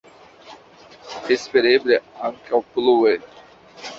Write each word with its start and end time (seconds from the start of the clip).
Espereble 1.35 1.99
ankaŭ 2.31 2.63
plue. 2.77 3.15